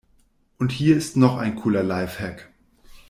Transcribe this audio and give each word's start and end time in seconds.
Und 0.57 0.71
hier 0.71 0.97
ist 0.97 1.15
noch 1.15 1.37
ein 1.37 1.55
cooler 1.55 1.83
Lifehack. 1.83 2.49